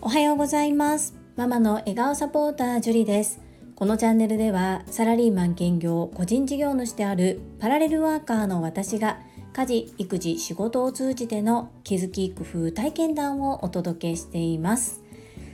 [0.00, 1.14] おはようございます。
[1.36, 3.40] ママの笑顔サポータージュリです。
[3.74, 9.18] このチャンネルではサラリーマン兼業個人事業主であるパラレルワーカーの私が
[9.52, 15.02] 家事育児仕事を通じての気づき工夫体験談をお届けしています。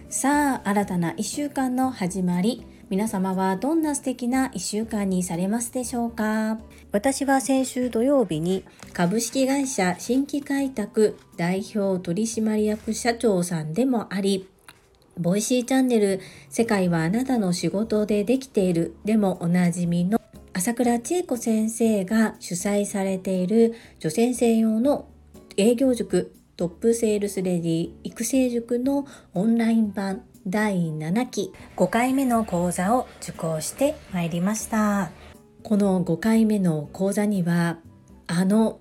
[0.09, 2.65] さあ新たな1週間の始まり。
[2.91, 6.59] 皆様はどんな素敵な1週間にされますでしょうか？
[6.93, 14.48] 私は先週土曜日に株式会社新規開拓代表取締役社長さんでもあり
[15.19, 16.20] Voicy チャンネル
[16.51, 20.21] 世界はあなたの仕事でできているでもおなじみの
[20.52, 25.09] 朝倉千恵子先生が主催されている女性専用の
[25.57, 35.11] 営業塾トップセールスレディ育成塾のオンライン版第7期5回目の講座を受講してまいりました。
[35.62, 37.79] この5回目の講座には
[38.27, 38.79] あの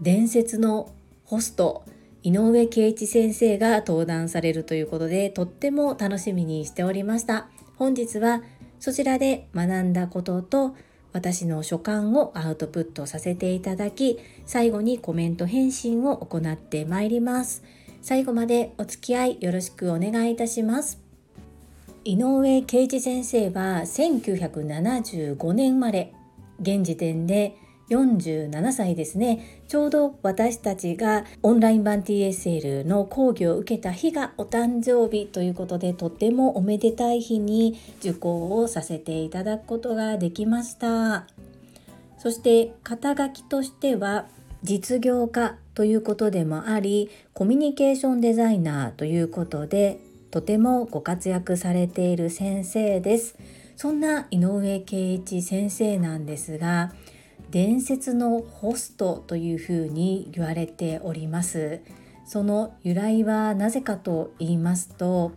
[0.00, 0.90] 伝説の
[1.24, 1.84] ホスト
[2.22, 7.48] 井上圭一先生が登壇されるということでとっても楽しみにしておりました。
[7.76, 8.42] 本日は
[8.80, 10.74] そちらで学んだことと
[11.12, 17.62] 私の所感をアウトプットさせていただき最後にコメント返信を行ってまいります。
[18.06, 21.00] 最後までお付き合いよろしくお願いいたします。
[22.04, 26.12] 井上圭一先生は1975年生まれ。
[26.60, 27.56] 現時点で
[27.90, 29.60] 47歳ですね。
[29.66, 41.26] ちょうど私たちがオンライン版 TSL の講義を受けた日がお誕生日ということでとってもおめでたい日に受講をさせていただくことができました。
[42.18, 44.28] そして肩書きとしては
[44.62, 53.36] 実業家ということでもありコミュニケーションデザイナーということでとてもご活躍されている先生です。
[53.76, 56.92] そんな井上圭一先生なんですが
[57.50, 61.80] 伝説のホストというふうに言われております。
[62.26, 65.32] その由来はなぜかと言いますと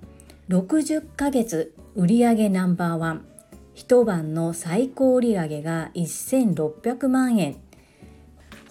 [0.49, 3.25] 60ヶ月売上ナンバーワン
[3.75, 7.57] 一晩の最高売上が1600万円。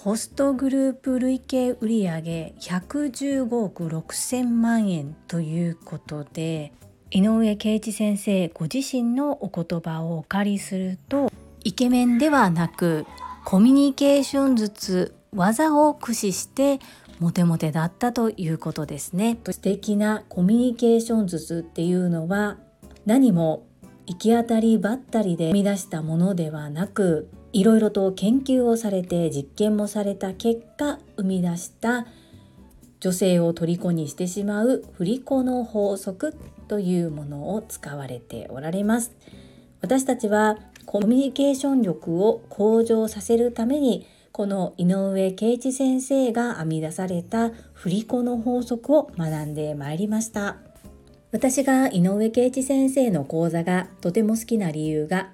[0.08, 6.72] ホストグループ累計売上115億6000万円ということで
[7.10, 11.30] 井上圭一先生ご自身のお言葉をお借りすると
[11.62, 13.04] イケメンではなく
[13.44, 16.78] コミュニケーション術技を駆使して
[17.18, 19.36] モテモテだったということですね。
[19.44, 22.56] 素敵なコミュニケーション術っていうのは
[23.04, 23.66] 何も
[24.06, 32.06] 行き当たりばったりで生み出したものではなくいろいろと研究をされて実験もされた結果生み出した
[33.00, 36.34] 女性を虜にしてしまう振り子の法則
[36.66, 39.12] というものを使われておられます。
[39.80, 50.56] 私たちはコミュニケーション力を向上させるためにこの井上圭一先生が編み出された振り子の法則を学んでまいりました。
[51.30, 55.30] 私が井上圭一先生の講座がとても好きな理由が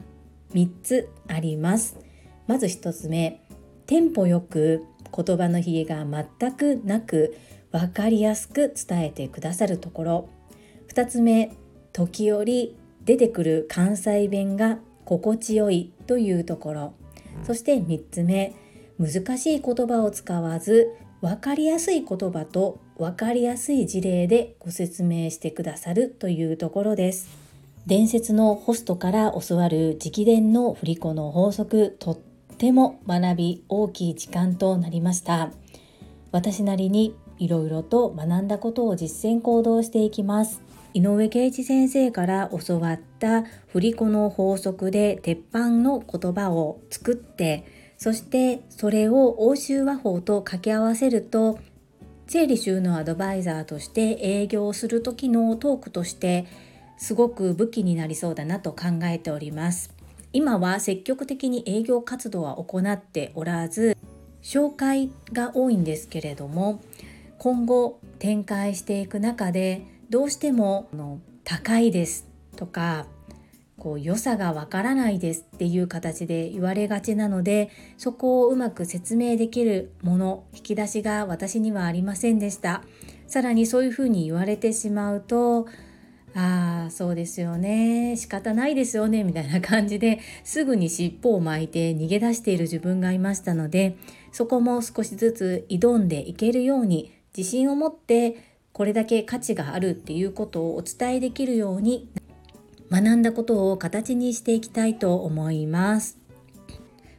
[0.53, 2.04] 3つあります。
[2.47, 3.41] まず1つ目
[3.87, 4.85] テンポよく
[5.15, 7.37] 言葉のひげが全くなく
[7.71, 10.29] 分かりやすく伝えてくださるところ。
[10.89, 11.53] 2つ目
[11.93, 16.95] 時折出てくる関西弁が心地よいというところ。
[17.45, 18.55] そして3つ目
[18.99, 27.29] 難しい言葉を使わず分かりやすい言葉と分かりやすい事例でご説明してくださるというところです。
[27.87, 32.19] 伝説のホストから教わる直伝の振り子の法則とっ
[32.65, 35.51] ても学び大きい時間となりました。
[36.33, 40.63] 私なりにいろいろと学んだことを実践行動していきます。
[40.95, 47.67] 井上圭一先生から教わった振り子の法則で鉄板の言葉を作って
[47.99, 51.59] そしてそれを欧州和法と掛け合わせると
[52.29, 56.47] 整理収納アドバイザーとして営業する時のトークとして
[56.97, 59.94] すごく武器になりそうだなと考えております。
[60.35, 63.97] 今は積極的に営業活動は行っておらず
[64.43, 66.83] 紹介が多いんですけれども
[67.39, 70.91] 今後展開していく中でどうしても
[71.45, 72.27] 高いです
[72.57, 73.07] とか
[73.79, 82.83] こう良さがわからないですっていう形で言われがちなのでそこをうまく説明できるもの引き出しが私にはありませんでした。
[83.27, 85.67] さらにそういうふうに言われてしまうと
[86.37, 88.17] ああそうですよね。
[88.17, 93.97] 仕方ないですよねみたいな感じで すぐに尻尾を巻いて逃げ出している自分がいましたので
[94.33, 98.37] そこも少しずつ挑んでいけるように自信を持って
[98.73, 102.09] これだけ価値があるっていうことをお伝えできるように
[102.91, 106.19] 学んだことを形にしていきたいと思います。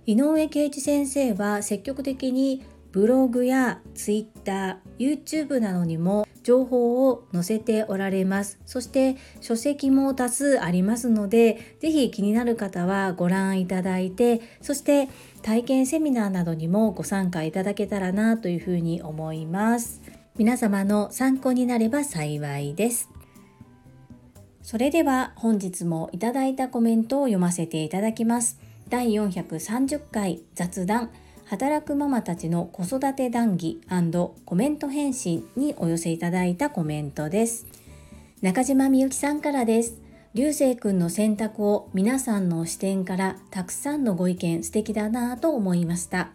[0.05, 2.63] 井上圭一先生は積極的に
[2.95, 8.57] ブログや Twitter、YouTube などにも情報を載せておられます。
[8.65, 15.09] そして書籍も多数ありますので、ぜひ気になる方はご覧いただいて、そして
[15.41, 20.01] 体験セミナーなどにもご参加いただけたらなというふうに思います。
[20.37, 23.09] 皆様の参考になれば幸いです。
[24.61, 28.57] それでは本日もいただいたコメントを読ませていただきます。
[28.87, 31.09] 第430回雑談
[31.45, 33.79] 働くママたちの子育て談義
[34.45, 37.67] コメント返信にお寄せいただいたコメントです。
[38.41, 40.01] 中島みゆきさんからです。
[40.33, 46.31] 流星くんの選択を皆さんの視点からたくさんのご意見素敵だなぁと思いました。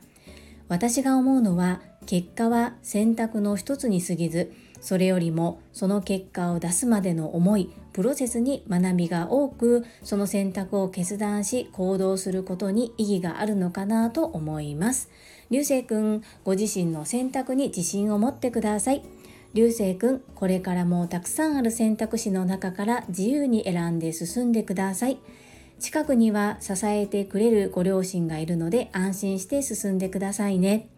[0.68, 15.10] 私が思うのは結果は選択の一つに過ぎずそれよりもその結果を出すまでの思いプロセスに学びが多くその選択を決断し行動することに意義があるのかなと思います。
[15.50, 19.02] 流星くんご自身の選択に自信を持ってください。
[19.52, 25.18] 流星くんこれからもたくさんある選択肢の中から自由に選んで進んでください。
[25.80, 30.88] 近くには支えてくれるご両親がいるので安心して進んでくださいね。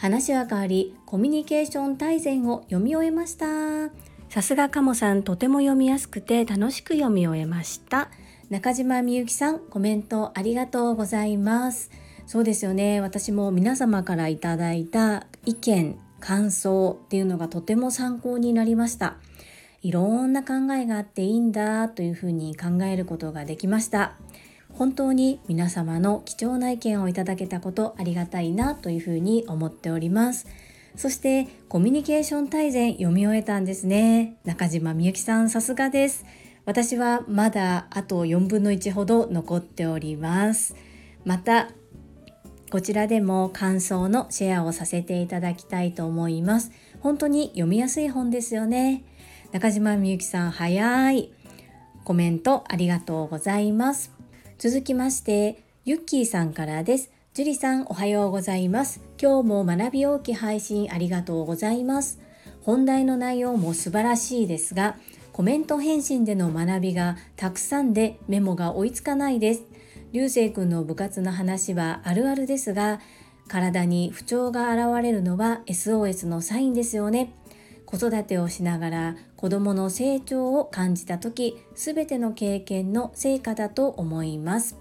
[0.00, 3.90] 話は変わりコミュニケーション大全を読み終えました。
[4.30, 8.10] さすがカモさんとても読みやすくて楽しく読み終えました。
[8.48, 11.90] 中島みゆきさんコメントありがとうございます。
[12.26, 13.02] そうですよね。
[13.02, 19.18] 私も皆様からいただいた意見感想っていうのがとても参考になりました。
[19.82, 24.14] いろんな考えがあっていいんだというふうに考えることができました
[24.80, 30.46] 本当に皆様の貴重な意見をいただけたことありがたいなというふうに思っております。
[30.96, 34.38] そしてコミュニケーション大全読み終えたんですね。
[34.46, 36.24] 中島みゆきさんさすがです。
[36.64, 40.74] 私はまだあと4分の1ほど残っております。
[41.26, 41.68] また
[42.70, 46.72] こちらでも感想のシェアをさせていただきたいと思います。
[47.00, 49.04] 本当に読みやすい本ですよね。
[49.52, 51.34] 中島みゆきさん早い
[52.02, 54.19] コメントありがとうございます。
[54.62, 57.10] 続きまして、ゆっきーさんからです。
[57.32, 59.00] 樹里さんおはようございます。
[59.18, 62.20] 今日も学び大き配信ありがとうございます。
[62.60, 64.96] 本題の内容も素晴らしいですが、
[65.32, 69.62] コメント返信での学びがたくさんでメモが追いつかないです。
[70.12, 73.00] 流星くんの部活の話はあるあるですが、
[73.48, 77.32] 体に不調が現れるのは SOS のサインですよね。
[77.90, 84.76] 子育てをしながら子どもの成長を感じた時すべての経験の成果だと思います。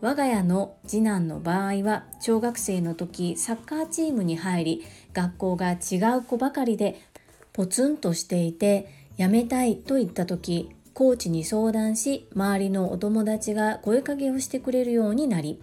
[0.00, 7.00] 我が家の次男の場合は小学生の時サッカーチームに入り学校が違う子ばかりで
[7.52, 15.60] ポツンとしていて辞めたいと言った時コーチに相談し周りのお友達が声かけをしてくれるようになり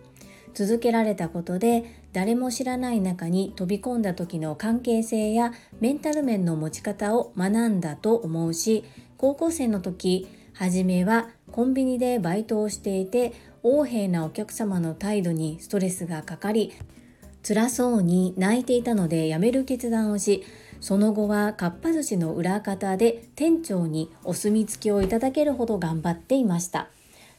[0.56, 8.86] 続けられたことで誰も知らない中に飛び込んだ時の関係性やメンタル面の持ち方を学んだと思うし
[9.18, 16.72] 高校生の時初めはコンビニでバイトをしていて横柄なお客様の態度にストレスがかかり
[17.46, 20.44] 辛そうに泣いていたので辞める決断をし
[20.80, 26.90] その後はかっぱ寿司の裏方で店長にお墨付きをいただけるほど頑張っていました。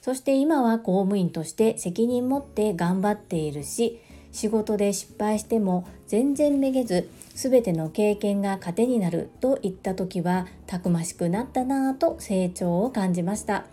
[0.07, 4.01] そして今は公務員として責任持って頑張っているし
[4.31, 13.65] 仕事で失敗しても全然めげず全ての経験が糧になると言った時はたくましくなったなぁと成長を感じました。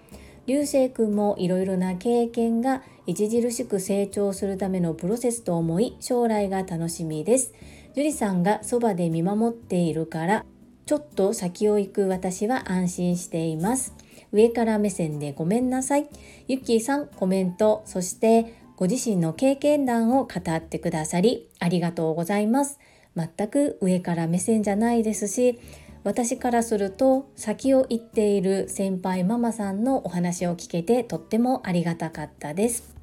[0.47, 7.53] 流星くんもいろいろな経験が著しく成長するためのプロセスと思い将来が楽しみです。
[7.93, 10.45] 樹里さんがそばで見守っているから
[10.87, 13.93] ちょっと先を行く私は安心しています。
[14.33, 16.09] 上から目線でごめんなさい
[16.49, 22.79] ゆっきーさんコメントそしてご自身の経験談を語ってくださりありがとうございます。
[23.15, 25.59] 全く上から目線じゃないですし、
[26.03, 32.93] 私からすると先を行っている先輩ママさんのお話を聞けてとってもありがたかったです。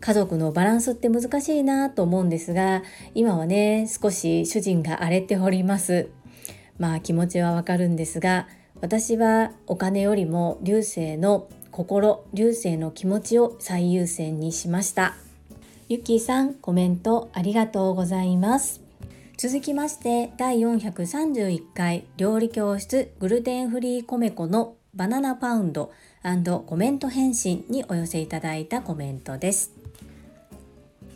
[0.00, 2.82] 家族のバランスって難しいなと思うんですが、
[3.14, 6.08] 今はね、少し主人が荒れております。
[6.78, 8.48] まあ気持ちはわかるんですが、
[8.80, 15.14] 私はお金よりも流星の心流星の気持ちを最優先にしました。
[15.88, 18.80] ゆきさんコメントありがとうございます。
[19.36, 25.92] 続きまして第431回料理教室グルテンフリーコメコのバナナパウンド
[26.66, 29.72] コメント返信にお寄せいただいたコメントです。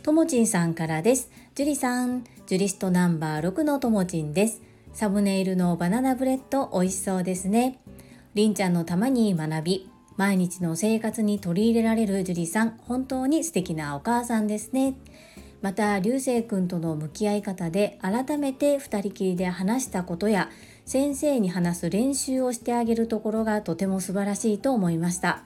[0.03, 1.31] ともちんさんからです。
[1.55, 4.61] ジュリさんジュリストナンバー6のともちんです。
[4.95, 7.79] サムネイルのバナナブレッド美味しそうですね。
[8.33, 14.93] りんちゃんのたまに学び毎日の生活に取り入れられる樹里さん、本当に素敵なお母さんですね。
[15.61, 20.49] また流星くんとの向き合い方で改めて2人きりで話したことや
[20.85, 25.43] 先生に話す練習をしてあげるところがとても素晴らしいと思いました。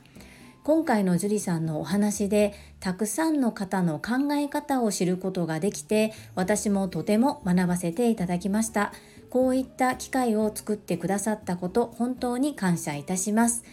[0.64, 8.94] 今回の樹里さんのお話でたくさんの方の考え方を知ることができて私もとても学ばせていただきました。
[9.30, 13.64] こういった機会を作ってくださったこと本当に感謝いたします。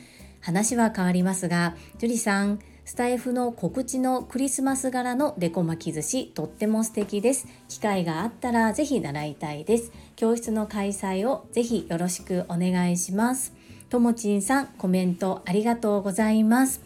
[0.41, 7.49] 話は変わりますが樹里さんスタイフの告知のクリスマス柄のデコ巻き寿司とっても素敵です。
[7.69, 9.91] 機会があったらぜひ習いたいです。
[10.15, 13.53] 教室の開催をぜひよろしくお願いします。
[13.89, 16.81] ともちんさんコメントありがとうございます。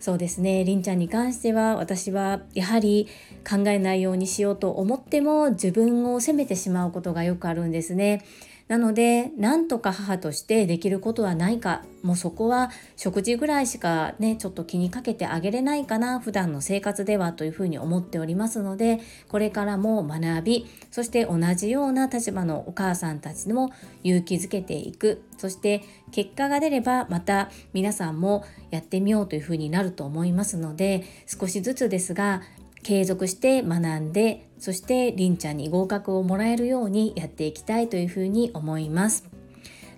[0.00, 0.64] そうですね。
[0.64, 3.08] りんちゃんに関しては私はやはり
[3.48, 8.24] 考えないようにしようと思っても自分を責めてしまうことがよくあるんですね。
[8.68, 23.72] なのでなんとか母としてできることはないかもうそこは食事ぐらいしかねちょっと気にかけてあげれないかな普段の生活ではというふうに思っておりますのでこれからも学びそして同じような立場のお母さんたちも
[24.04, 25.22] 勇気づけていく。
[25.38, 32.42] そして結果が出ればまた皆さんもやってみようというふうになると思いますので少しずつですが
[32.82, 39.28] 継続して学んでそしてりんちゃんに合格をもらえるようにやっていきたいというふうに思います。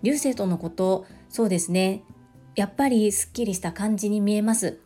[0.03, 2.03] 流星とのことそうですね。
[2.57, 4.79] やっぱりすっきりした感じに見えます。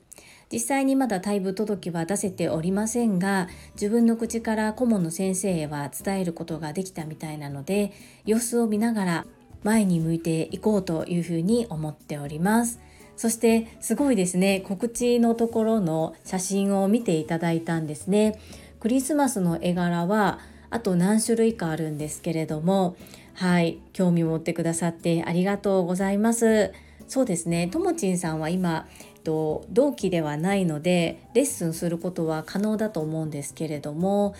[0.53, 7.93] 実際にまだ退部届は出せておりませんが自分の口から顧問の先生へは伝えることができたみたいなので
[8.25, 9.27] 様子を見ながら
[9.65, 12.79] 前に向いていこうというふうに思っております。
[13.17, 18.39] そしてすごいですね告知のところの写真を見ていただいたんですね。
[18.81, 22.97] クリスマスの絵柄はあと何種類かあるんですけれども
[23.35, 26.73] はい興味を持ってくださってありがとうございます。
[27.07, 28.87] そうですねともちんさんは今
[29.25, 34.35] 同期ではないのでレッスンすることは可能だと思うんですけれども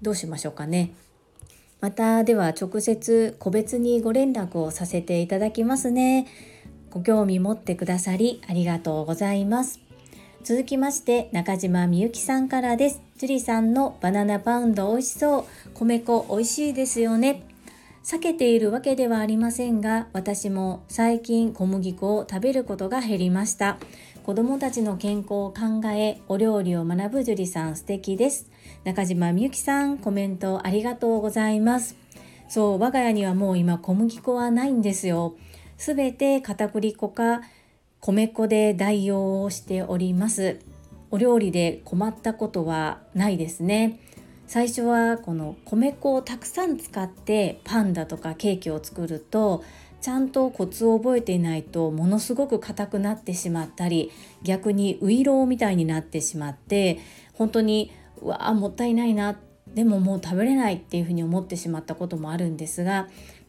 [0.00, 0.92] どうしましょうかね。
[1.80, 6.26] またでは直接個別にご連絡をさせていただきますね。
[6.90, 9.80] ご興味持ってくださりありがとうございます。
[10.44, 13.02] 続きまして中島みゆきさんからです。
[13.18, 15.44] 樹里さんのバナナパウンド美味しそう。
[15.74, 17.42] 米粉美味しいですよね。
[18.04, 23.76] 避けているわけではありませんが、私も最近小麦粉を食べることが減りました。
[24.22, 28.48] 子供たちの健康を考え、お料理を学ぶ樹里さん素敵です。
[28.84, 31.96] 中島みゆきさん、コメントありがとうございます。
[32.48, 35.34] そう、我が家にはもう今小麦粉はないんですよ。
[35.78, 37.40] すべて片栗粉か
[38.00, 40.58] 米粉で代用をしております。
[41.10, 44.00] お料理で困ったことはないですね。
[44.46, 49.62] 最初はこの米粉をたくさん使ってパンだとかケーキを作ると
[50.00, 54.10] ちゃんとコツを覚えていないとものすごく硬くなってしまったり
[54.42, 56.98] 逆にウイローみたいになってしまって
[57.34, 57.92] 本当に
[58.22, 63.08] うわあもったいないなでももう食べれないっていうふうに思ってしまったこともあるんですが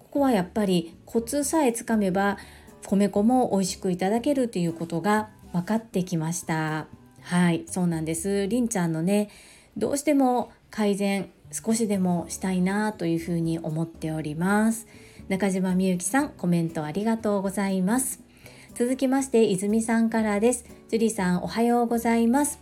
[0.09, 2.39] ここはやっぱりコツさえつかめば
[2.87, 6.87] 米粉も美味しくいただけるということが分かってきました。
[7.21, 8.47] はいそうなんです。
[8.47, 9.29] りんちゃんのね
[9.77, 14.87] どうしても改善少しでもしたいなというふうに思っております。
[15.27, 18.23] 中島みゆきさんコメントありがとうございます。
[18.73, 20.65] 続きまして泉さんからです。
[20.89, 22.59] 樹里さんおはようございます。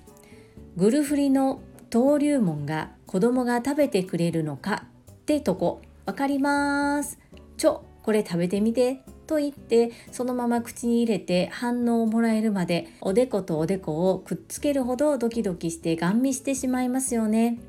[0.76, 1.62] グルフリの
[1.94, 7.20] 登竜門が子供が食べてくれるのかってとこわかります。
[7.58, 17.60] ちょこれ食べてみてと言ってそのまま口に入れて反応をもらえるまでおでことおでこをくっつけるほどドキドキしてガン見してしまいますよね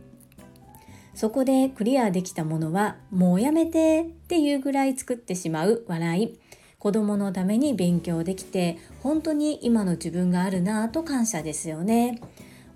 [1.15, 6.39] そこでクリアできたものはもうやめてっていうぐらい作ってしまう笑い
[6.79, 12.21] 子供のために勉強できて本当に今の自分があるなぁと感謝ですよね。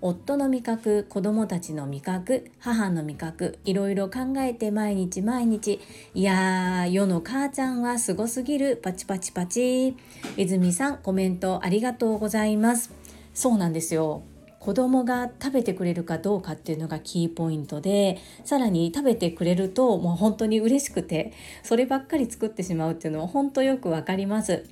[0.05, 5.79] 夫の味覚子供たちの味覚母の味覚いろいろ考えて毎日毎日
[6.13, 8.75] いやー世の母ちゃんはすごすぎる。
[8.75, 9.95] パチパチパチ。
[10.35, 12.91] 泉さんコメントありがとうございます。
[13.33, 14.23] そうなんですよ。
[14.59, 21.31] 子供が食べてくれるかどうかっていうのがキーポイントでさらに食べてくれるともう本当に嬉しくて
[21.63, 24.65] そればっかり作ってしまうっていうのは本当よくわかります。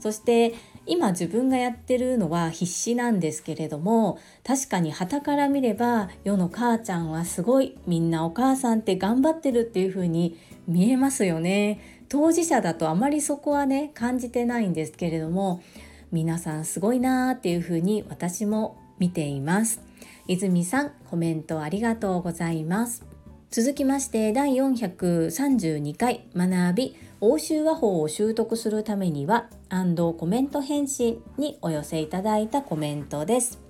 [0.00, 0.54] そして
[0.88, 11.80] 今自分がやってるのは必死なんですけれども確かに旗から見れば世の母ちゃんはすごいみんなお母さんって頑張ってるっていう風に見えますよね。
[12.08, 15.62] 当事者だとあまりそこはね感じてないんですけれども
[16.10, 19.82] 皆さんすごいなーっていう風に私も見ています。
[20.26, 23.04] 泉さんコメントありがとうございます。
[23.50, 26.96] 続きまして第432回学び。
[27.20, 33.60] 欧州和法を習得するためにはコメント返信にお寄せいただいたコメントです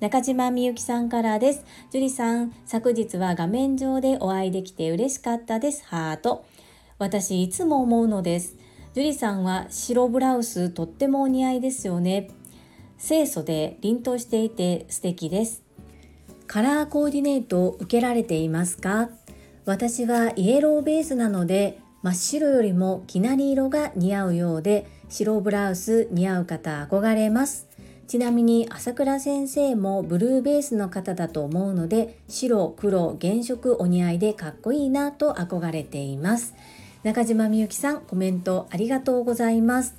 [0.00, 1.64] 中島みゆきさんからです。
[1.90, 5.86] 樹里さん、昨日は画面上でお会いできて嬉しかったです。
[5.86, 6.44] ハート。
[6.98, 8.56] 私、いつも思うのです。
[8.92, 12.28] 樹里さんは白ブラウスとってもお似合いですよね。
[13.00, 15.62] 清楚で凛としていて素敵です。
[16.46, 19.08] カラーコーディネートを受けられていますか？
[19.64, 27.66] 私はイエローベースなので真っ白よりもきなり色が似合うようで白ブラウス似合う方憧れます。
[28.06, 36.54] ちなみに朝倉先生もブルーベースの方だと思うので白黒原色お似合いでかっこいいなと憧れています
[37.02, 39.94] 中島みゆきさんコメントありがとうございます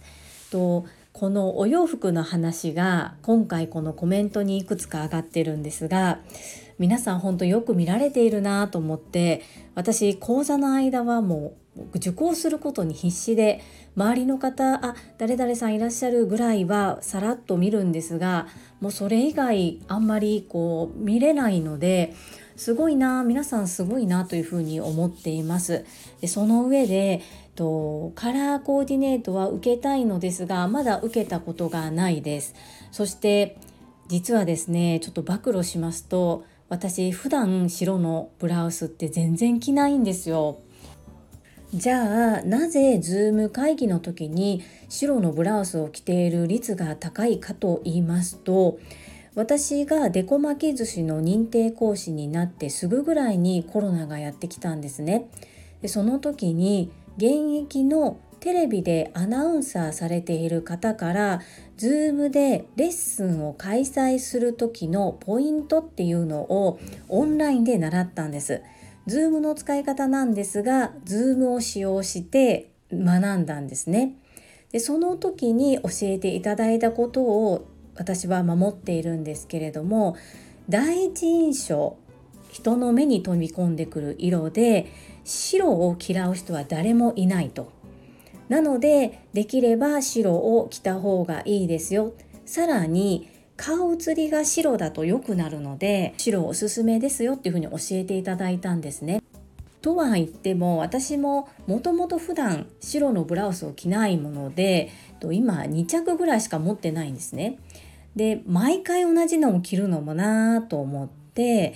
[0.51, 6.19] とこのお洋服の話が今回このコメントにいくつか上がってるんですが
[6.77, 9.41] 皆さん本当よく見られているなと思って
[9.75, 13.61] 私講座の間はもう受講することに必死で
[13.95, 18.47] 周りの方あ誰々さんいらっしゃるぐらいはさらっと見るんですが
[18.81, 22.13] もうそれ以外あんまりこう見れないので
[22.55, 25.85] すごいな皆さんすごいなというふうに思っています。
[26.21, 27.21] でその上で
[27.55, 32.53] とカラーコーディネートは受けたいのですがまだ受けたことがないです
[32.91, 33.57] そして
[34.07, 40.59] 実はですねちょっと暴露しますと私普段白のブラウスって全然着ないんですよ
[41.73, 48.79] じゃあなぜ Zoom 会議の時に白のブラウスを着ている率が高いかと言いますと
[49.35, 55.29] 私がデコ巻き寿司の認定講師になってすぐぐらいにコロナがやってきたんですね。
[55.81, 61.41] でその時に現役のテレビでアナウンサーされている方から
[61.77, 66.79] Zoom でレッスンを開催する時のポイントっていうのを
[67.09, 68.61] オンラインで習ったんです。
[69.07, 74.15] Zoom の使い方なんですが Zoom を使用して学んだんですね。
[74.71, 80.17] でその時に教えていただいたことを私は守っているんですけれども
[80.67, 81.97] 第一印象
[82.51, 84.87] 人の目に飛び込んでくる色で
[85.23, 87.74] 白を嫌う人は誰もいないと。
[88.49, 92.13] なのでできれば白を着た方がいいですよ。
[92.45, 99.21] さらに顔写りが白だと良くなるので白おすすめですよっていうふうに教えていただいたんですね。
[99.81, 104.89] とは言っても私ももともと普段白のブラウスを着ないもので
[105.31, 107.59] 今2着ぐらいしか持ってないんですね。
[108.15, 111.73] で毎回同じのを着るのもなぁと思って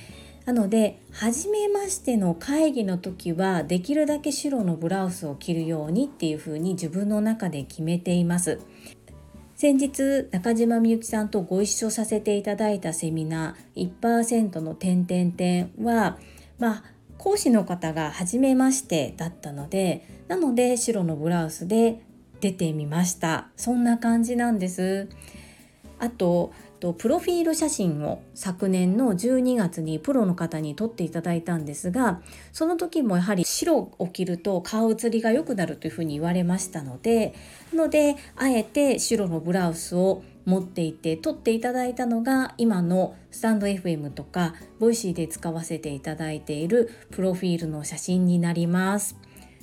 [0.49, 8.59] なので初めましての会議の時はできるだけ白のブラウスを着るようにっていう風に自分の中で決めています。
[9.55, 16.17] 先日中島みゆきさんとご一緒させていただいたセミナー1%の点々点は
[16.57, 16.83] まあ
[17.19, 22.01] 講師の方が初めましてだったのでなので白のブラウスで
[22.41, 25.09] 出てみましたそんな感じなんです
[25.99, 37.33] あととプロフィール写真を昨年の12月にプロの方に撮っていただいたんですがその時もやはり白を着ると顔写りが良くなるというふうに言われましたので
[37.73, 49.15] なのであえて白のブラウスを持っていて撮っていただいたのが今のスタンド FM とか Voicy で使わせていただいているプロフィールの写真になります。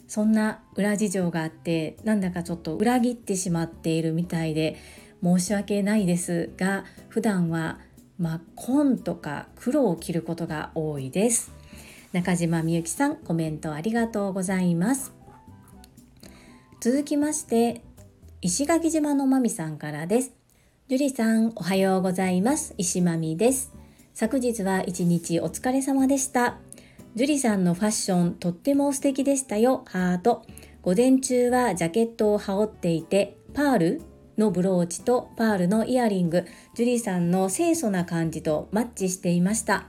[0.06, 4.76] そんな裏事情があってなんだかちょっと裏切ってしまっているみたいで
[5.26, 7.78] 申し訳ないですが普段は
[8.18, 11.52] まあ、紺とか黒を着ることが多いです。
[12.12, 15.12] 中島みゆきさんコメントありがとうございます。
[16.80, 17.82] 続きまして
[18.40, 20.32] 石垣島のまみさんからです。
[20.88, 22.74] 樹里さんおはようございます。
[22.78, 23.72] 石まみです。
[24.14, 26.56] 昨日は一日お疲れ様でした。
[27.16, 29.84] 樹里さんのファッションとっても素敵でしたよ。
[29.88, 30.42] ハート。
[30.80, 34.02] 午前中はジャケットを羽織っていてパール
[34.36, 36.44] のブローチとパールのイヤリング、
[36.74, 39.86] ジュリーさんの清楚な感じとマッチしていました。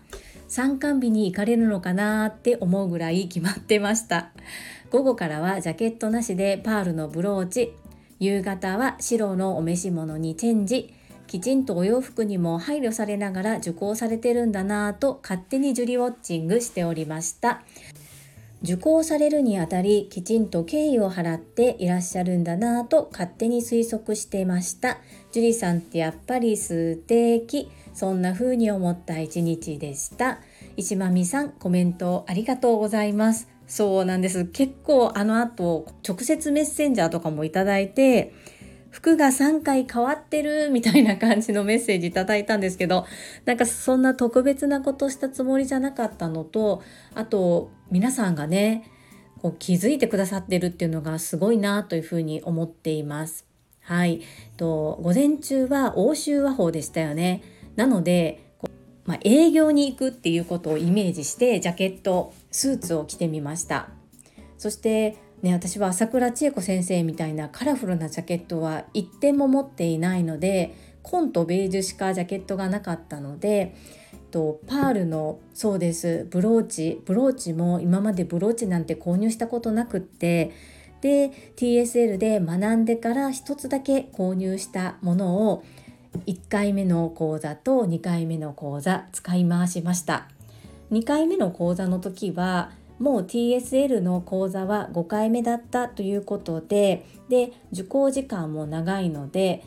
[0.47, 4.31] 参観日に行かれるのかなって思うぐらい決まってました。
[4.89, 7.73] 午後からはジャケットなしでパールのブローチ、
[8.19, 10.93] 夕方は白のお召し物にチェンジ、
[11.27, 17.63] きちんとお洋服にも配慮されながら受講されてるんだなぁと勝手にジュリウォッチングしておりました。
[18.63, 24.97] 受講されるにあたりきちんと敬意を払っていらっしゃるんだなぁと勝手に推測してました。
[25.31, 27.69] 樹里さんってやっぱり素敵。
[27.93, 30.39] そんな風に思った一日でした。
[30.75, 33.47] 石間美さんコメントありがとうございます。
[33.67, 34.45] そうなんです。
[34.45, 38.33] 結構あの後直接メッセンジャーとかもいただいて
[38.97, 43.05] 服が3回変わってるみたいな感じのメッセージいただいたんですけど
[43.45, 46.81] なんかそんな特別なことしたつもりじゃなかったのと
[47.13, 48.91] あと皆さんがね
[49.43, 53.45] こう気づいてくださってるっていうのがすごいなというふうに思っています。
[53.81, 54.21] はい、
[54.57, 57.43] と午前中は欧州和法でしたよね。
[57.75, 58.43] なので
[59.05, 63.87] まあ、営業に行くっていうことをイメージしてジャケットスーツを着てみました
[64.57, 73.75] そしてね私は朝倉千恵子先生みたいなカラフルなジャケットは一点も持っていないので紺とベージュしかジャケットがなかったので
[74.31, 80.51] とパールのそうですブローチブローチも今までブローチなんて購入したことなくって
[81.01, 85.63] で TSL で学んでから一つだけ購入したものを
[86.25, 90.27] 1回目の講座と2回目の講座使い回しました。
[90.91, 99.63] 2回目の講座の時はもう TSL の講座は5回目だったということでで受講時間も長いので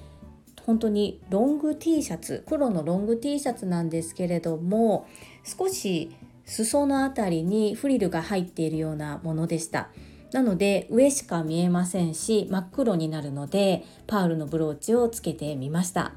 [0.67, 5.07] 本当にロング T シャツ黒のロング T シャツなんですけれども
[5.45, 6.11] 少し
[6.45, 9.91] 裾の辺りにフリルが入っているようなものでした。
[10.33, 16.13] なので上しか見えませんし真っ黒になるのでパールのブローチをつけてみました。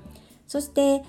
[0.47, 1.04] そして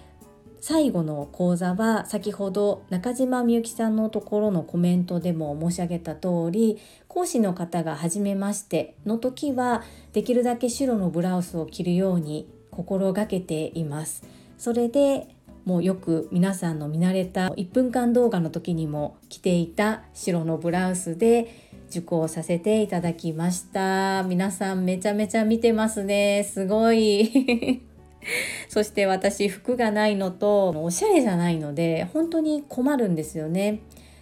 [0.66, 9.82] 最後の講座は先ほど中島みゆきさんのところのコメントでも申し上げた通り講師の方が初めましての時は
[10.14, 14.22] できるだけ白のブラウスを着るように心がけています。
[14.56, 15.28] それで
[15.66, 24.22] もうよく皆さんの見慣れた1分間動画の時にも着ていた白のブラウスで受講させていただきました。
[24.22, 26.48] 皆さんめちゃめちゃ見てますね。
[26.50, 27.82] すごい。
[28.68, 33.80] そして私服がないのとおしゃれじゃないので本当に困るんですよね。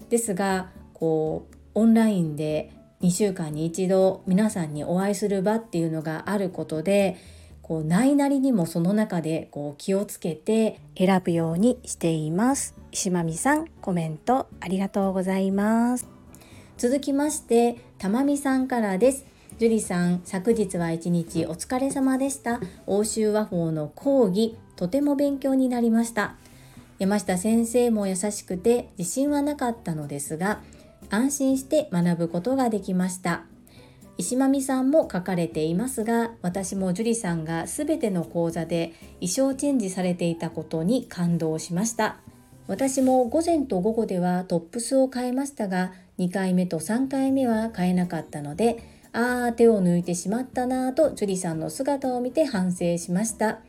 [0.09, 7.17] ですがこうオンラインで2週間に一度皆さんにお会いする場っていうのがあることで
[7.62, 12.75] こうないなりにもその中でこう気をつけて選ぶようにしています。
[12.93, 16.09] 石まみさんコメントありがとうございます。
[16.77, 19.32] 続きましてたまみさんからです。
[19.62, 22.61] 樹里さん、昨日は一日お疲れ様でした。
[22.88, 26.35] 欧州和法の講義、とても勉強になりました。
[26.98, 30.62] 山下先生も優しくて自信はなかったのですが、
[31.11, 33.44] 安心して学ぶことができました。
[34.18, 42.16] 石間美さんも書かれていますが、私も樹里さんが全ての講座で衣装チェンジされていたことに感動しました。
[42.66, 53.61] 私も午前と午後ではトップスを変えましたが、2回目と3回目は変えなかったので、あー手を抜いてしまったなぁとジュリさんの姿を見て反省しました。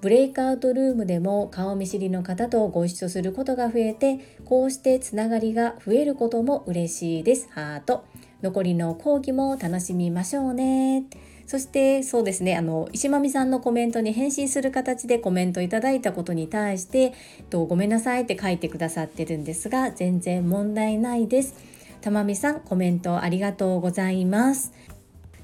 [0.00, 7.48] ブレイクアウトルームでも顔見知りの方とご一緒することが増えてこうしてつながりが増えることも嬉しいです。
[7.50, 8.04] ハート
[8.42, 11.04] 残りの講義も楽しみましょうね。
[11.46, 12.56] そしてそうですね。
[12.56, 17.14] あの石間美さんのコメントに返信する形でコメントいただいたことに対して
[17.50, 21.77] ごめんなさいって書いてくださってるんですが全然問題ないです。
[22.00, 24.72] たまみさんコメントありがとうございます。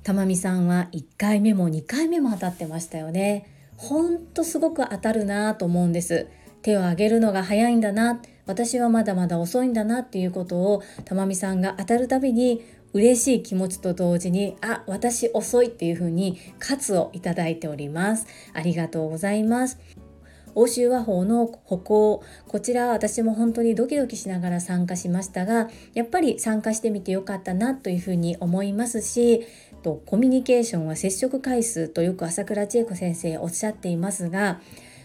[0.03, 3.47] たまみさんは1回目も2回目も当たってましたよね。
[3.77, 6.29] ほんとすごく当たるなと思うんです。
[6.63, 8.21] 手を挙げるのが早いんだな。
[8.47, 12.63] 私はまだまだ遅いんだなっていうことをたまみさんが当たるたびに
[12.93, 18.27] 嬉しい気持ちと同時にあ私遅いっていう風に喝をいただいております。
[18.53, 19.79] ありがとうございます。
[20.55, 29.47] 欧州和法の歩行こちら私も本当にドキドキしながら参加しましたがやっぱり参加してみてよかったなというふうに思いますし
[29.83, 34.61] とコミュニケーションは接触回数とよく朝倉千恵子先生おっしゃっていますが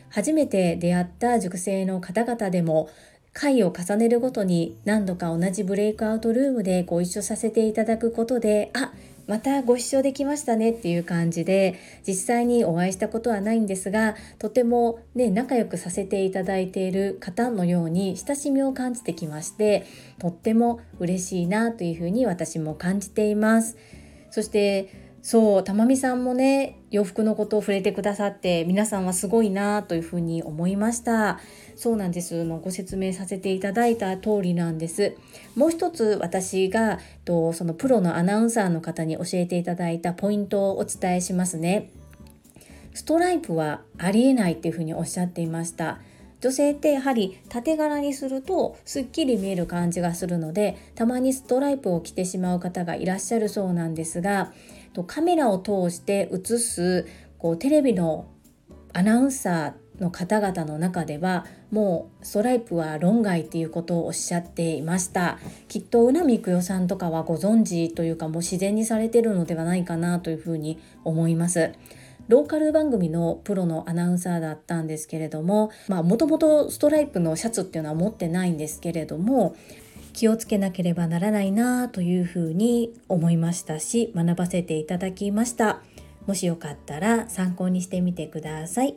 [0.09, 2.89] 初めて出会った塾生の方々でも
[3.33, 8.91] 回を重ねるごとに何度か同じブレイクアウトルームでご一緒させていただくことであ
[9.30, 19.86] またご視聴できましたねっていう感じで実際にお会いしたことはないんですがとてもね仲良くさせていただいている方のように親しみを感じてきまして
[20.18, 23.78] とっても嬉しいなというふうに私も感じています。
[24.32, 31.39] そしてそうたまみさんもね洋服のことを触れてくださって皆さんはすごいなというふうに思いました。
[31.75, 32.43] そうなんです。
[32.43, 35.15] のご説明させていただいた通りなんです。
[35.55, 41.91] もう一つ私がとそのプロのアナウンサーの方に教えていただいたポイントをお伝えしますね。
[42.93, 45.99] ストライプはありえないっていうふうにおっしゃっていました。
[46.41, 54.53] 女性ってやはり縦柄にするとすっきり見える感じがするのでたまにストライプを着てしまう方がいらっしゃるそうなんですが
[55.08, 58.28] カメラを通して映すこうテレビの
[58.93, 65.38] アナウンサーの方々の中ではもうストライプは論外っていうことをおっしゃっていました。
[65.67, 71.71] きっと宇波育代さんとかはご存知というかもう自然にされてるのではないかなというふうに思います。
[72.28, 79.56] ローカル番組のプロのアナウンサーだったんですけれどももともとストライプのシャツっていうのは持ってないんですけれども
[80.19, 85.79] 気をつけなければならないなというふうに思いましたし学ばせていただきました。
[86.27, 88.95] もしよかったら参考にしてみてください。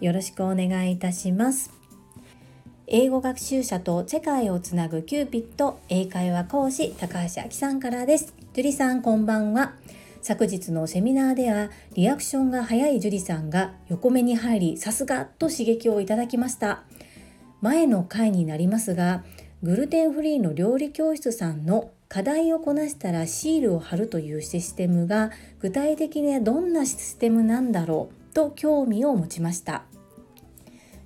[0.00, 1.70] よろしくお願いいたします。
[2.86, 8.32] 英語学習者と世界をつなぐキューピット英会話講師高橋明さんからです。
[8.54, 9.74] 樹里さんこんばんは。
[10.22, 16.84] 昨日のセミナーではリアクションが早い樹里さんが横目に入りさすがと刺激をいただきました。
[17.60, 19.24] 前の回になりますが
[19.64, 29.84] グルテンフリーの料理教室さんの課題をこなしたらシールを貼るというシステムが具体的にどんなシステムなんだろうと興味を持ちました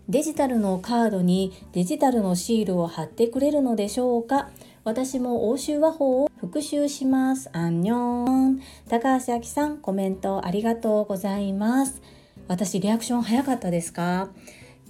[0.09, 4.51] デジタルのカードにデジタルのシールを貼ってくれるのでしょうか？
[4.83, 7.51] 私も欧州和法を復習します。
[7.53, 8.61] アンニョン。
[8.89, 12.01] 高橋明さん、コメントありがとうございます。
[12.49, 14.31] 私、リアクション早かったですか？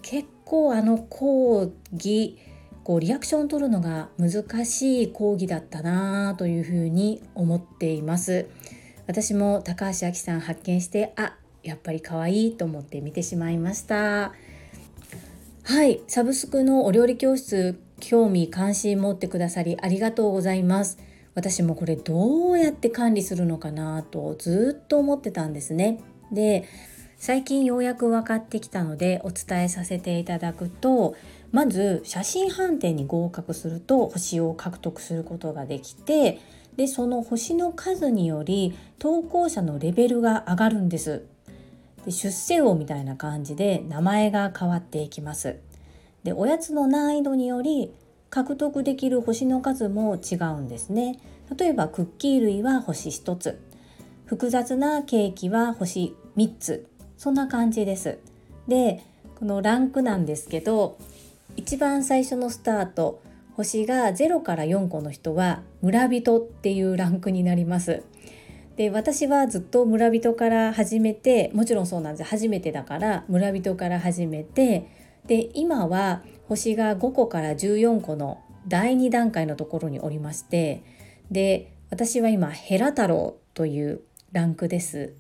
[0.03, 2.39] 結構あの講義、
[2.89, 8.49] こうリアクション取るのが難しい講義だったなというふうに思っています。
[9.07, 14.33] 私も高橋明さん発見してあやっぱり可愛いと思って見てしまいました。
[15.65, 20.97] はいサブスクのお料理教室興味関心持ってくださりありがとうございます。
[21.35, 26.01] 私もこれどうやって管理するのかなとずっと思ってたんですね。
[26.33, 26.65] で
[27.19, 31.17] 最近ようやく分かってきたのでお伝えさせていただくと
[31.51, 36.41] まず写真判定に合格すると星を獲得することができて
[36.77, 41.25] でその星の数により投稿者のレベルが上がるんです。
[42.05, 45.57] で出世王みたいな感じで名前が変わっていきます。
[46.23, 47.93] でおやつの難易度により
[48.31, 51.19] 獲得できる星の数も違うんですね。
[51.57, 53.61] 例えばクッキー類は星1つ。
[54.27, 56.87] 複雑なケーキは星3つ。
[57.17, 58.19] そんな感じです。
[58.69, 59.03] で
[59.39, 60.99] このランクなんですけど
[61.59, 63.21] 一番最初のスタート
[63.57, 68.05] 星が0から4個の人は村人っていうランクになります。
[68.77, 74.87] で私はずっと村人から始めてもちろんそうなんです初めてだから村人から始めて
[75.27, 80.85] で今は星が5個から14個の第2段階のところにおりまして
[81.33, 85.13] で私は今ヘラ太郎というランクです。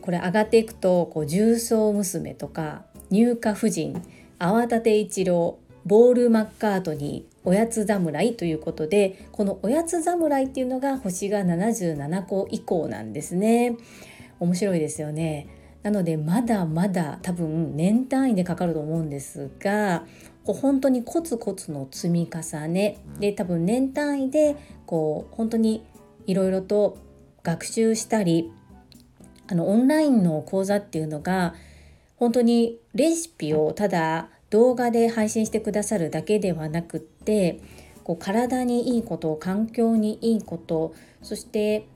[0.00, 4.02] これ上がっていくとこう重曹娘とか入荷夫人
[4.44, 13.76] 泡立て一郎ボール・マッカートニーおやつ侍ということでこのおやつ侍っていうのが星が77個以降なんですね。
[14.40, 15.46] 面白いですよね。
[15.84, 20.06] なのでまだまだ多分年単位でかかると思うんですが
[20.44, 22.98] 本当にコツコツの積み重ね。
[23.20, 25.84] で多分年単位でこう本当に
[26.26, 26.98] いろいろと
[27.44, 28.50] 学習したり
[29.46, 31.54] あのオンラインの講座っていうのが
[32.16, 37.58] 本当にレシピをただ動画で配信してくださるだけではなくって
[38.04, 41.86] こう体にいいこと環境にいいことそして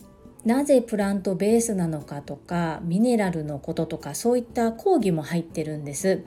[0.46, 6.24] なぜプラントベースなのかとかミネラルのこととかそういった講義も入ってるんです。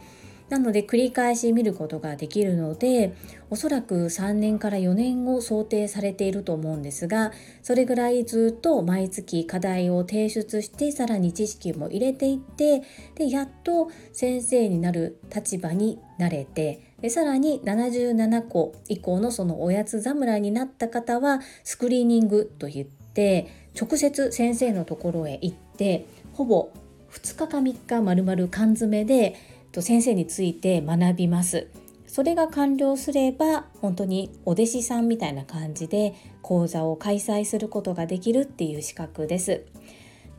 [0.49, 3.13] なので繰り返し見ることができるので
[3.51, 12.81] おそらく3年から4年を想定されていると思うんですがそれぐらいずっと毎月課題を提出してさらに知識も入れていって
[13.13, 23.47] でやっと先生になる立場になれてでさらに77個以降のそのおやつ侍になった方はスクリーニングといって
[23.79, 26.71] 直接先生のところへ行ってほぼ
[27.11, 29.35] 2日か3日まるまる缶詰で
[29.71, 31.67] と先生について学びます。
[32.05, 39.63] それが完了すれば本当にお弟子さんみたいな感じで講座を開催することができるっていう資格です。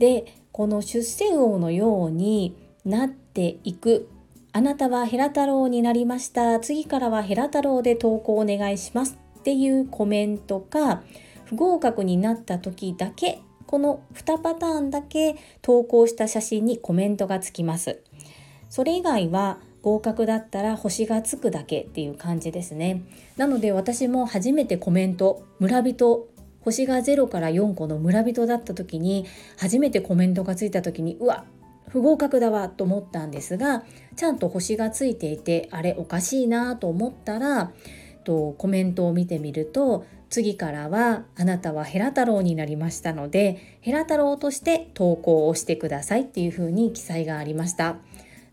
[0.00, 4.08] でこの出世王のようになっていく
[4.52, 11.02] あなたはヘラ太郎になりました次からはヘラ太郎で投稿お願いしますっていうコメントか
[11.44, 18.00] 不合格になった時だけこの2パターンだけ投稿した写真にコメントがつきます。
[18.68, 23.02] それ以外は合格だったら星がつくだけっていう感じですね
[23.36, 26.28] なので私も初めてコメント村人
[26.60, 31.44] 星が0から4個の村人だった時に初めてコメントがついた時にうわ
[31.90, 33.84] 不合格だわと思ったんですが
[34.16, 37.72] ちゃんと星がついていてあれおかしいなと思ったら
[38.24, 47.96] とコメントを見てみると次からはあなたはヘラ太郎になりましたのでヘラ太郎として投稿をしてくださいっていうふうに記載がありました。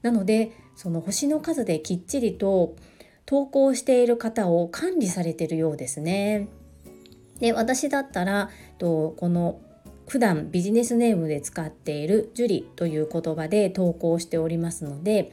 [0.02, 2.76] なのでその星の数できっちりと
[3.26, 6.48] 投稿している方を管理されてるようですね。
[7.40, 9.60] で私だったらとこの
[10.08, 15.32] 普段ビジネスネームで使っているジュリという言葉で投稿しておりますので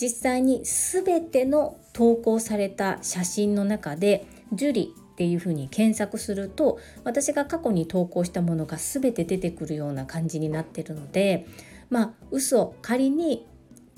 [0.00, 11.46] 実際に全ての投稿された写真の中でジュリっていうふうに検索すると私が過去に投稿したものが全て出てくるような感じになってるので
[11.90, 13.46] まあ嘘仮に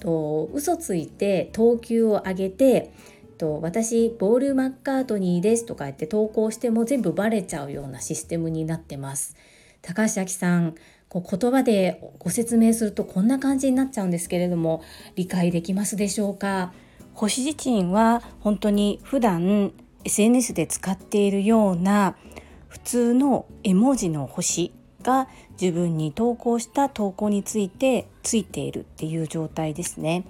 [0.01, 2.93] と嘘ついて等級を上げて
[3.37, 9.35] と私ボール・マッカートニーですとか言って投稿しても全部バレちゃうようなシステムになってます。
[9.83, 10.75] 高橋明さん
[11.09, 14.83] こう言葉でご説明するとこんな感じになっちゃうんですけれども
[15.17, 16.73] 理解できますでしょうか？
[17.15, 19.73] 星自身は本当に普段
[20.05, 22.17] SNS で使っているような
[22.69, 25.29] 普通の絵文字の星が
[25.61, 30.25] 自分に投稿した投稿についてついているっていう状態ですね。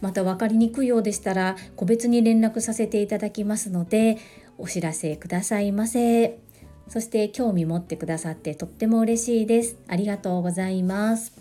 [0.00, 4.18] また分かりにくいようでしたら個別に連絡させていただきますので
[4.58, 6.38] お知らせくださいませ。
[6.88, 9.78] そして興味持ってくださってとっても嬉しいです。
[9.88, 11.32] ありがとうございます。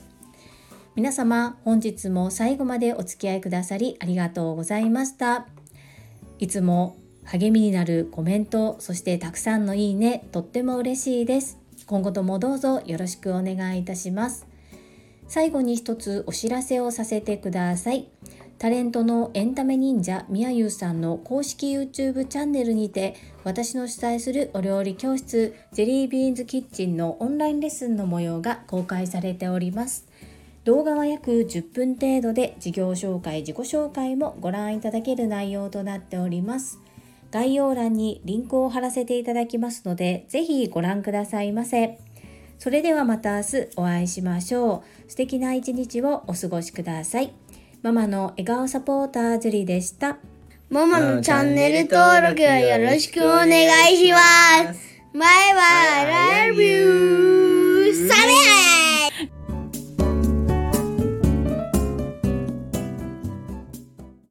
[0.96, 5.48] 皆様本日も最後までお付き合いくださりありがとうございました。
[6.40, 11.60] いつも励みになるコメント、そしてたくさんのいいね、とっても嬉しいです。
[11.86, 14.48] 今後ともどうぞよろしくお願いいたします。
[15.28, 18.10] 最後に一つお知らせをさせてください。
[18.62, 30.08] タレントのエンタメ忍者みやゆうさんの公式 YouTube チャンネルにて私の主催するお料理教室ジェリービーンズキッチンのオンラインレッスンの模様が公開されております。
[30.64, 36.78] 動画は約10分程度で事業紹介、自己紹介もご覧いただける内容となっております。
[37.32, 41.98] 概要欄にリンクを貼らせていただきますので、ぜひご覧くださいませ。
[42.60, 45.10] それではまた明日お会いしましょう。
[45.10, 47.41] 素敵な一日をお過ごしください。
[47.84, 50.20] ママの笑顔サポーターズリーでした。
[50.70, 53.48] ママのチャンネル登録よろしくお願
[53.92, 54.20] いしま
[54.72, 55.02] す。
[55.14, 58.81] バイバイ、ラブユー、サメ